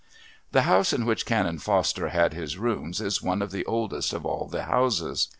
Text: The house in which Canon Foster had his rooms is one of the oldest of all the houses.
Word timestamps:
The 0.51 0.63
house 0.63 0.93
in 0.93 1.05
which 1.05 1.27
Canon 1.27 1.59
Foster 1.59 2.09
had 2.09 2.33
his 2.33 2.57
rooms 2.57 3.01
is 3.01 3.21
one 3.21 3.43
of 3.43 3.51
the 3.51 3.63
oldest 3.67 4.13
of 4.13 4.25
all 4.25 4.47
the 4.47 4.63
houses. 4.63 5.27